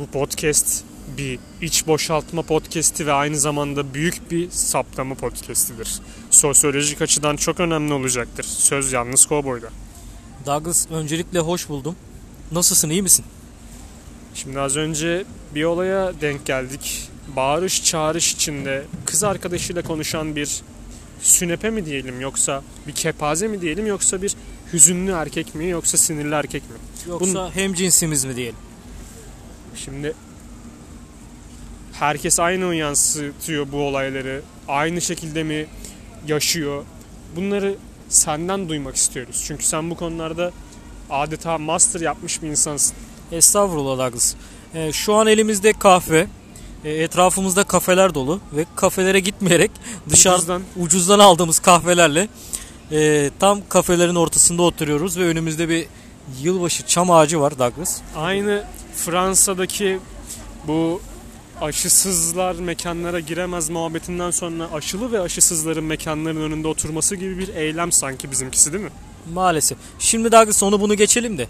[0.00, 0.84] Bu podcast
[1.18, 6.00] bir iç boşaltma podcast'i ve aynı zamanda büyük bir saplama podcast'idir.
[6.30, 8.42] Sosyolojik açıdan çok önemli olacaktır.
[8.44, 9.68] Söz yalnız kovboyda.
[10.46, 11.96] Douglas öncelikle hoş buldum.
[12.52, 13.24] Nasılsın iyi misin?
[14.34, 15.24] Şimdi az önce
[15.54, 17.08] bir olaya denk geldik.
[17.36, 20.60] Bağırış çağırış içinde kız arkadaşıyla konuşan bir
[21.22, 24.34] sünepe mi diyelim yoksa bir kepaze mi diyelim yoksa bir
[24.72, 26.76] hüzünlü erkek mi yoksa sinirli erkek mi?
[27.08, 28.69] Yoksa Bunun- hem cinsimiz mi diyelim?
[29.74, 30.14] Şimdi
[31.92, 34.42] herkes aynı yansıtıyor bu olayları.
[34.68, 35.66] Aynı şekilde mi
[36.26, 36.84] yaşıyor?
[37.36, 37.74] Bunları
[38.08, 39.44] senden duymak istiyoruz.
[39.46, 40.50] Çünkü sen bu konularda
[41.10, 42.96] adeta master yapmış bir insansın.
[43.32, 44.34] Estağfurullah Douglas.
[44.74, 46.26] Ee, şu an elimizde kahve.
[46.84, 49.70] e, etrafımızda kafeler dolu ve kafelere gitmeyerek
[50.10, 50.62] dışarı Ucuzdan.
[50.76, 52.28] ucuzdan aldığımız kahvelerle
[52.92, 55.86] e, tam kafelerin ortasında oturuyoruz ve önümüzde bir
[56.42, 58.00] yılbaşı çam ağacı var Douglas.
[58.16, 58.64] Aynı
[58.96, 59.98] Fransa'daki
[60.66, 61.00] bu
[61.60, 68.30] aşısızlar mekanlara giremez muhabbetinden sonra aşılı ve aşısızların mekanların önünde oturması gibi bir eylem sanki
[68.30, 68.90] bizimkisi değil mi?
[69.34, 69.78] Maalesef.
[69.98, 71.48] Şimdi Douglas onu bunu geçelim de.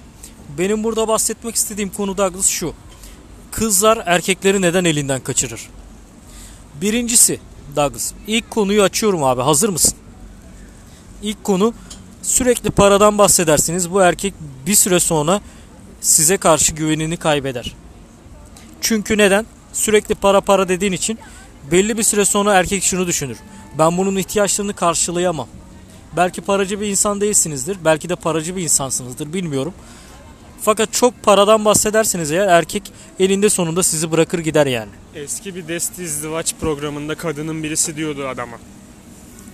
[0.59, 2.75] Benim burada bahsetmek istediğim konu Douglas şu.
[3.51, 5.69] Kızlar erkekleri neden elinden kaçırır?
[6.81, 7.41] Birincisi
[7.77, 8.13] Douglas.
[8.27, 9.43] İlk konuyu açıyorum abi.
[9.43, 9.95] Hazır mısın?
[11.23, 11.75] İlk konu
[12.23, 13.91] sürekli paradan bahsedersiniz.
[13.91, 14.35] Bu erkek
[14.67, 15.41] bir süre sonra
[16.01, 17.75] size karşı güvenini kaybeder.
[18.81, 19.47] Çünkü neden?
[19.73, 21.19] Sürekli para para dediğin için
[21.71, 23.37] belli bir süre sonra erkek şunu düşünür.
[23.79, 25.49] Ben bunun ihtiyaçlarını karşılayamam.
[26.17, 27.79] Belki paracı bir insan değilsinizdir.
[27.85, 29.33] Belki de paracı bir insansınızdır.
[29.33, 29.75] Bilmiyorum.
[30.63, 32.83] Fakat çok paradan bahsederseniz eğer erkek
[33.19, 34.91] elinde sonunda sizi bırakır gider yani.
[35.15, 38.59] Eski bir Desti izdivaç programında kadının birisi diyordu adama.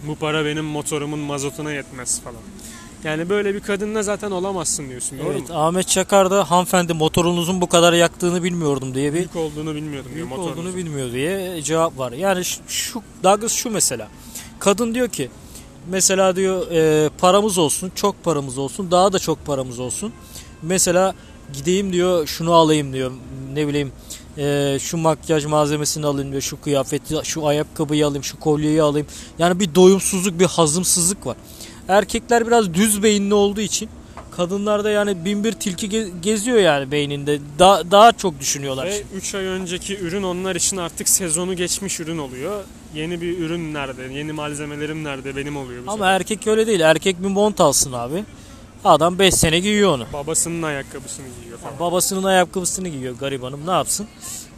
[0.06, 2.40] Bu para benim motorumun mazotuna yetmez falan.
[3.04, 5.56] Yani böyle bir kadınla zaten olamazsın diyorsun doğru Evet mu?
[5.56, 10.14] Ahmet Çakar da hanımefendi motorunuzun bu kadar yaktığını bilmiyordum diye bir Büyük olduğunu bilmiyordum diyor
[10.14, 10.62] büyük motorunuzun.
[10.62, 12.12] olduğunu bilmiyor diye cevap var.
[12.12, 14.08] Yani şu, şu Douglas şu mesela.
[14.58, 15.30] Kadın diyor ki
[15.90, 20.12] mesela diyor e, paramız olsun, çok paramız olsun, daha da çok paramız olsun.
[20.62, 21.14] Mesela
[21.52, 23.12] gideyim diyor şunu alayım diyor.
[23.52, 23.92] Ne bileyim
[24.38, 26.42] e, şu makyaj malzemesini alayım diyor.
[26.42, 29.06] Şu kıyafeti, şu ayakkabıyı alayım, şu kolyeyi alayım.
[29.38, 31.36] Yani bir doyumsuzluk, bir hazımsızlık var.
[31.88, 33.88] Erkekler biraz düz beyinli olduğu için
[34.30, 37.38] kadınlarda yani bin bir tilki ge- geziyor yani beyninde.
[37.58, 38.86] Daha, daha çok düşünüyorlar.
[38.86, 42.64] Ve 3 ay önceki ürün onlar için artık sezonu geçmiş ürün oluyor.
[42.94, 44.02] Yeni bir ürün nerede?
[44.14, 45.36] Yeni malzemelerim nerede?
[45.36, 46.14] Benim oluyor bu Ama sefer.
[46.16, 46.80] erkek öyle değil.
[46.80, 48.24] Erkek bir mont alsın abi.
[48.84, 50.06] Adam 5 sene giyiyor onu.
[50.12, 51.78] Babasının ayakkabısını giyiyor falan.
[51.80, 54.06] Babasının ayakkabısını giyiyor garibanım ne yapsın?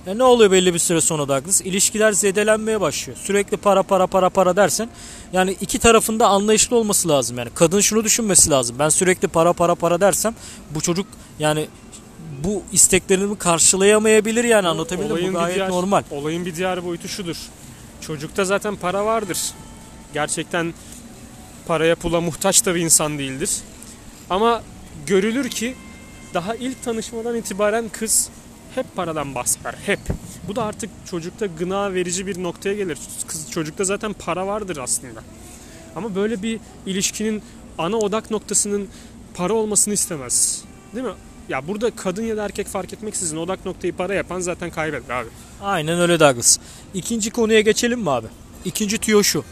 [0.09, 1.61] Ya ne oluyor belli bir süre sonra Douglas?
[1.61, 3.19] İlişkiler zedelenmeye başlıyor.
[3.23, 4.89] Sürekli para para para para dersen
[5.33, 7.51] yani iki tarafında anlayışlı olması lazım yani.
[7.55, 8.77] Kadın şunu düşünmesi lazım.
[8.79, 10.35] Ben sürekli para para para dersem
[10.71, 11.07] bu çocuk
[11.39, 11.69] yani
[12.45, 15.13] bu isteklerimi karşılayamayabilir yani anlatabildim?
[15.13, 16.03] Olayın Bu gayet diğer- normal.
[16.11, 17.37] Olayın bir diğer boyutu şudur.
[18.01, 19.39] Çocukta zaten para vardır.
[20.15, 20.75] Gerçekten
[21.67, 23.51] paraya pula muhtaç da bir insan değildir.
[24.31, 24.63] Ama
[25.07, 25.75] görülür ki
[26.35, 28.31] daha ilk tanışmadan itibaren kız
[28.75, 29.75] hep paradan bahseder.
[29.87, 30.01] Hep.
[30.49, 32.99] Bu da artık çocukta gına verici bir noktaya gelir.
[33.27, 35.21] Kız çocukta zaten para vardır aslında.
[35.97, 37.43] Ama böyle bir ilişkinin
[37.79, 38.89] ana odak noktasının
[39.35, 40.65] para olmasını istemez.
[40.95, 41.13] Değil mi?
[41.49, 45.29] Ya burada kadın ya da erkek fark etmeksizin odak noktayı para yapan zaten kaybeder abi.
[45.63, 46.59] Aynen öyle Douglas.
[46.95, 48.27] İkinci konuya geçelim mi abi?
[48.65, 49.45] İkinci tüyo şu.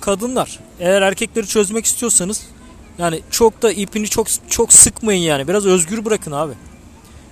[0.00, 2.46] Kadınlar eğer erkekleri çözmek istiyorsanız
[2.98, 5.48] yani çok da ipini çok çok sıkmayın yani.
[5.48, 6.52] Biraz özgür bırakın abi.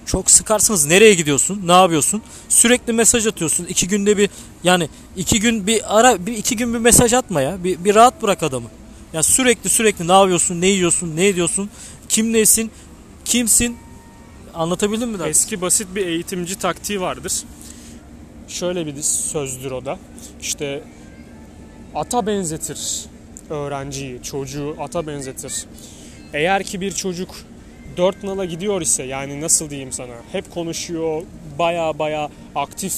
[0.07, 1.63] Çok sıkarsanız nereye gidiyorsun?
[1.65, 2.23] Ne yapıyorsun?
[2.49, 3.65] Sürekli mesaj atıyorsun.
[3.65, 4.31] iki günde bir
[4.65, 7.65] yani iki gün bir ara bir iki gün bir mesaj atma ya.
[7.65, 8.69] Bir, bir rahat bırak adamı.
[9.13, 10.61] Ya sürekli sürekli ne yapıyorsun?
[10.61, 11.17] Ne yiyorsun?
[11.17, 11.71] Ne ediyorsun?
[12.09, 12.71] Kim nesin?
[13.25, 13.77] Kimsin?
[14.55, 15.15] Anlatabildim mi?
[15.15, 15.31] Douglas?
[15.31, 17.33] Eski basit bir eğitimci taktiği vardır.
[18.49, 19.99] Şöyle bir sözdür o da.
[20.41, 20.83] İşte
[21.95, 23.05] ata benzetir
[23.51, 25.65] öğrenciyi, çocuğu ata benzetir.
[26.33, 27.35] Eğer ki bir çocuk
[27.97, 31.23] dört nala gidiyor ise yani nasıl diyeyim sana hep konuşuyor
[31.59, 32.93] baya baya aktif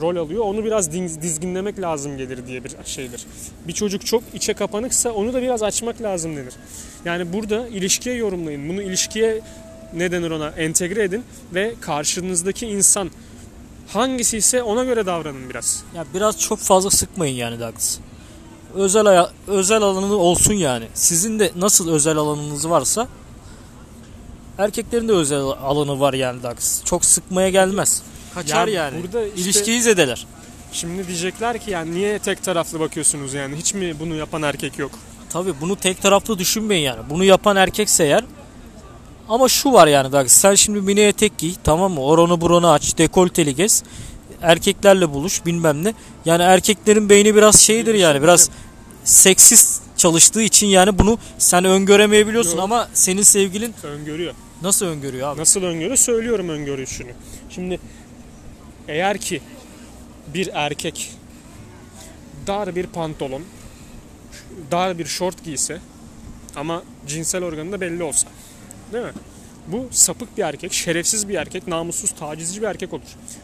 [0.00, 3.26] rol alıyor onu biraz dizginlemek lazım gelir diye bir şeydir.
[3.68, 6.54] Bir çocuk çok içe kapanıksa onu da biraz açmak lazım denir.
[7.04, 8.68] Yani burada ilişkiye yorumlayın.
[8.68, 9.40] Bunu ilişkiye
[9.94, 11.24] ne denir ona entegre edin
[11.54, 13.10] ve karşınızdaki insan
[13.88, 15.84] hangisi ise ona göre davranın biraz.
[15.94, 17.98] Ya biraz çok fazla sıkmayın yani Douglas.
[18.74, 20.84] Özel özel alanı olsun yani.
[20.94, 23.08] Sizin de nasıl özel alanınız varsa
[24.58, 26.84] erkeklerin de özel alanı var yani Douglas.
[26.84, 28.02] Çok sıkmaya gelmez.
[28.34, 29.02] Kaçar Ya yani.
[29.02, 30.26] burada işte- İlişkiyi zedeler.
[30.72, 34.90] Şimdi diyecekler ki yani niye tek taraflı bakıyorsunuz yani hiç mi bunu yapan erkek yok?
[35.30, 37.00] Tabii bunu tek taraflı düşünmeyin yani.
[37.10, 38.24] Bunu yapan erkekse eğer
[39.28, 42.00] Ama şu var yani Douglas sen şimdi mini etek giy tamam mı?
[42.00, 43.82] Oranı buranı aç dekolteli gez.
[44.42, 45.94] Erkeklerle buluş bilmem ne.
[46.24, 48.50] Yani erkeklerin beyni biraz şeydir yani biraz
[49.04, 52.60] seksist çalıştığı için yani bunu sen öngöremeyebiliyorsun Yok.
[52.64, 54.34] ama senin sevgilin Öngörüyor.
[54.62, 55.40] nasıl öngörüyor abi?
[55.40, 55.96] Nasıl öngörü?
[55.96, 57.12] Söylüyorum öngörüsünü.
[57.50, 57.80] Şimdi
[58.88, 59.40] eğer ki
[60.34, 61.10] bir erkek
[62.46, 63.42] dar bir pantolon,
[64.70, 65.78] dar bir şort giyse
[66.56, 68.28] ama cinsel organı da belli olsa.
[68.92, 69.12] Değil mi?
[69.68, 73.02] Bu sapık bir erkek, şerefsiz bir erkek, namussuz, tacizci bir erkek olur.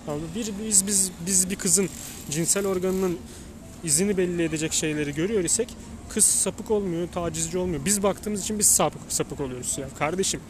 [0.08, 1.88] Ama bir biz biz biz bir kızın
[2.30, 3.18] cinsel organının
[3.84, 5.68] izini belli edecek şeyleri görüyor isek
[6.14, 7.84] kız sapık olmuyor, tacizci olmuyor.
[7.84, 9.88] Biz baktığımız için biz sapık sapık oluyoruz ya.
[9.98, 10.40] Kardeşim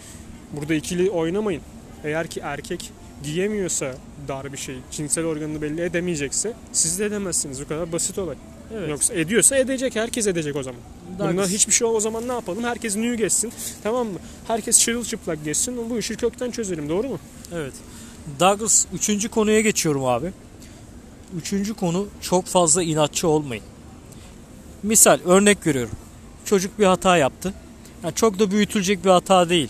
[0.52, 1.62] Burada ikili oynamayın.
[2.04, 2.90] Eğer ki erkek
[3.24, 3.94] giyemiyorsa
[4.28, 7.60] dar bir şey, cinsel organını belli edemeyecekse siz de edemezsiniz.
[7.60, 8.36] Bu kadar basit olay.
[8.74, 8.90] Evet.
[8.90, 9.96] Yoksa ediyorsa edecek.
[9.96, 10.80] Herkes edecek o zaman.
[11.18, 12.64] Bunda hiçbir şey o zaman ne yapalım?
[12.64, 13.52] Herkes nü geçsin.
[13.82, 14.18] Tamam mı?
[14.46, 15.90] Herkes çırılçıplak geçsin.
[15.90, 16.88] Bu işi kökten çözelim.
[16.88, 17.18] Doğru mu?
[17.54, 17.72] Evet.
[18.40, 20.32] Douglas üçüncü konuya geçiyorum abi.
[21.38, 23.64] Üçüncü konu çok fazla inatçı olmayın.
[24.82, 25.94] Misal örnek veriyorum.
[26.44, 27.54] Çocuk bir hata yaptı.
[28.04, 29.68] Yani çok da büyütülecek bir hata değil.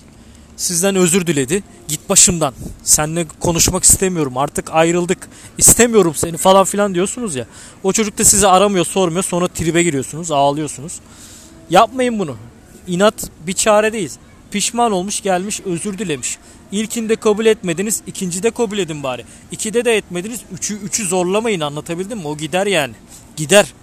[0.57, 1.63] Sizden özür diledi.
[1.89, 2.55] Git başımdan.
[2.83, 4.37] Seninle konuşmak istemiyorum.
[4.37, 5.29] Artık ayrıldık.
[5.59, 7.47] İstemiyorum seni falan filan diyorsunuz ya.
[7.83, 9.23] O çocuk da sizi aramıyor, sormuyor.
[9.23, 11.01] Sonra tribe giriyorsunuz, ağlıyorsunuz.
[11.71, 12.37] Yapmayın bunu.
[12.87, 14.11] İnat bir çare değil.
[14.51, 16.39] Pişman olmuş, gelmiş, özür dilemiş.
[16.73, 19.25] İlkinde kabul etmediniz, ikincide kabul edin bari.
[19.51, 22.27] İkide de etmediniz, üçü, üçü zorlamayın anlatabildim mi?
[22.27, 22.95] O gider yani.
[23.37, 23.75] Gider.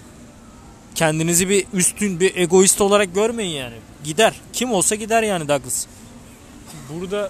[0.97, 3.75] Kendinizi bir üstün, bir egoist olarak görmeyin yani.
[4.03, 4.33] Gider.
[4.53, 5.85] Kim olsa gider yani Douglas.
[6.89, 7.29] Burada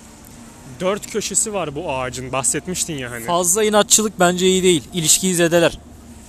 [0.79, 2.31] dört köşesi var bu ağacın.
[2.31, 3.25] Bahsetmiştin ya hani.
[3.25, 4.83] Fazla inatçılık bence iyi değil.
[4.93, 5.79] İlişkiyi zedeler.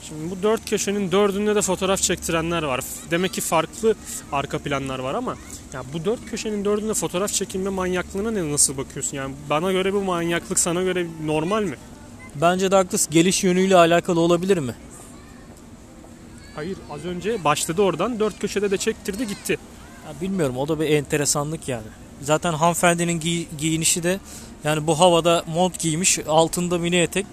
[0.08, 2.80] Şimdi bu dört köşenin dördünde de fotoğraf çektirenler var.
[3.10, 3.94] Demek ki farklı
[4.32, 5.36] arka planlar var ama
[5.72, 9.16] ya bu dört köşenin dördünde fotoğraf çekilme manyaklığına ne nasıl bakıyorsun?
[9.16, 11.76] Yani bana göre bu manyaklık sana göre normal mi?
[12.34, 14.74] Bence Douglas geliş yönüyle alakalı olabilir mi?
[16.58, 19.58] Hayır az önce başladı oradan dört köşede de çektirdi gitti.
[20.06, 21.86] Ya bilmiyorum o da bir enteresanlık yani.
[22.22, 24.20] Zaten hanımefendinin giy- giyinişi de
[24.64, 27.26] yani bu havada mont giymiş altında mini etek.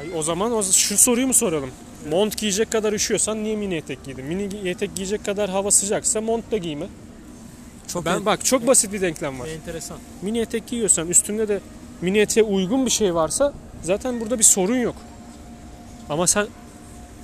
[0.00, 1.70] Ay, o zaman o, şu soruyu mu soralım?
[2.10, 4.24] Mont giyecek kadar üşüyorsan niye mini etek giydin?
[4.24, 6.86] Mini etek giyecek kadar hava sıcaksa mont da giyme.
[7.88, 9.48] Çok Ben bak çok basit bir denklem var.
[9.48, 9.98] enteresan.
[10.22, 11.60] Mini etek giyiyorsan üstünde de
[12.00, 13.52] mini eteğe uygun bir şey varsa
[13.82, 14.96] zaten burada bir sorun yok.
[16.08, 16.46] Ama sen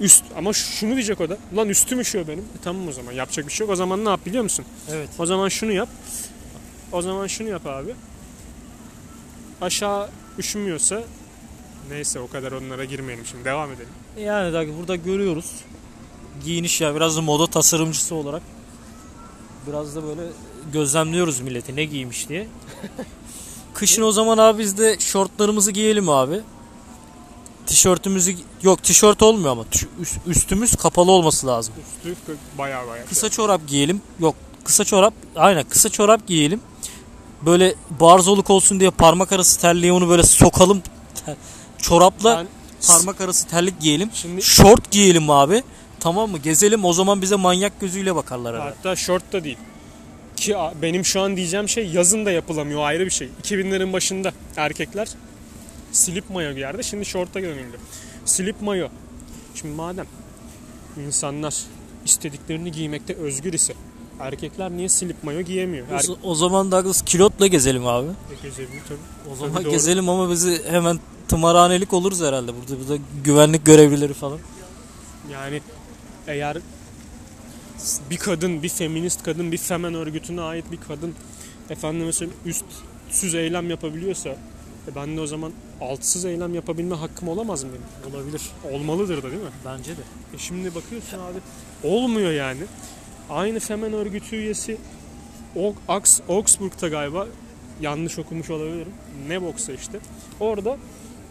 [0.01, 1.39] üst ama şunu diyecek o da.
[1.57, 2.39] Lan üstüm üşüyor benim.
[2.45, 3.73] E tamam o zaman yapacak bir şey yok.
[3.73, 4.65] O zaman ne yap biliyor musun?
[4.91, 5.09] Evet.
[5.19, 5.89] O zaman şunu yap.
[6.93, 7.95] O zaman şunu yap abi.
[9.61, 10.09] Aşağı
[10.39, 11.03] üşümüyorsa
[11.91, 13.45] neyse o kadar onlara girmeyelim şimdi.
[13.45, 13.89] Devam edelim.
[14.19, 15.51] Yani Douglas burada görüyoruz.
[16.45, 18.43] Giyiniş ya biraz da moda tasarımcısı olarak.
[19.67, 20.23] Biraz da böyle
[20.73, 22.47] gözlemliyoruz milleti ne giymiş diye.
[23.75, 26.41] Kışın o zaman abi biz de şortlarımızı giyelim abi.
[27.89, 29.65] Tişörtümüzü yok tişört olmuyor ama
[30.01, 31.75] üst- üstümüz kapalı olması lazım.
[32.05, 33.05] Üstü baya baya.
[33.07, 34.01] Kısa çorap giyelim.
[34.21, 34.35] Yok
[34.65, 36.61] kısa çorap aynen kısa çorap giyelim.
[37.43, 40.83] Böyle barzoluk olsun diye parmak arası terliğe onu böyle sokalım.
[41.79, 42.47] Çorapla Ben
[42.89, 44.11] parmak arası terlik giyelim.
[44.15, 45.63] şimdi Şort giyelim abi.
[46.01, 46.39] Tamam mı?
[46.39, 48.75] Gezelim o zaman bize manyak gözüyle bakarlar herhalde.
[48.77, 49.59] hatta şort da değil.
[50.37, 53.29] Ki benim şu an diyeceğim şey yazın da yapılamıyor ayrı bir şey.
[53.43, 55.09] 2000'lerin başında erkekler
[55.95, 56.85] slip mayo giyerdi.
[56.85, 57.79] Şimdi şorta dönüldü.
[58.25, 58.89] Slip mayo.
[59.55, 60.07] Şimdi madem
[61.07, 61.55] insanlar
[62.05, 63.75] istediklerini giymekte özgür ise
[64.21, 65.87] erkekler niye slip mayo giyemiyor?
[65.91, 68.09] O, Er- o zaman Douglas kilotla gezelim abi.
[68.43, 69.33] Gezebilir tabii.
[69.33, 69.73] O zaman Tabii doğru.
[69.73, 72.53] gezelim ama bizi hemen tımarhanelik oluruz herhalde.
[72.57, 74.39] Burada, burada güvenlik görevlileri falan.
[75.33, 75.61] Yani
[76.27, 76.57] eğer
[78.11, 81.15] bir kadın, bir feminist kadın, bir femen örgütüne ait bir kadın
[81.71, 84.37] efendim mesela üstsüz eylem yapabiliyorsa
[84.89, 88.15] e ben de o zaman altsız eylem yapabilme hakkım olamaz mı benim?
[88.15, 88.43] Olabilir.
[88.73, 89.49] Olmalıdır da değil mi?
[89.65, 90.01] Bence de.
[90.35, 91.39] E şimdi bakıyorsun abi
[91.85, 92.61] olmuyor yani.
[93.31, 94.77] Aynı femen örgütü üyesi
[95.89, 97.27] Ox, Augsburg'da galiba
[97.81, 98.93] yanlış okumuş olabilirim.
[99.29, 99.99] Ne boksa işte.
[100.41, 100.77] Orada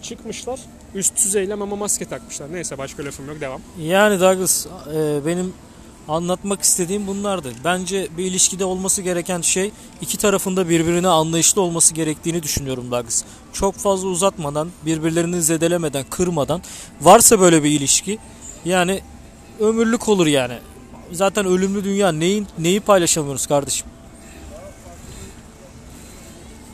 [0.01, 0.59] çıkmışlar
[0.95, 2.53] üstsüz eylem ama maske takmışlar.
[2.53, 3.61] Neyse başka lafım yok devam.
[3.81, 5.53] Yani Douglas e, benim
[6.07, 7.53] anlatmak istediğim bunlardı.
[7.63, 13.23] Bence bir ilişkide olması gereken şey iki tarafında birbirine anlayışlı olması gerektiğini düşünüyorum Douglas.
[13.53, 16.61] Çok fazla uzatmadan, birbirlerini zedelemeden, kırmadan
[17.01, 18.17] varsa böyle bir ilişki
[18.65, 19.01] yani
[19.59, 20.57] ömürlük olur yani.
[21.11, 23.87] Zaten ölümlü dünya neyin neyi paylaşamıyoruz kardeşim?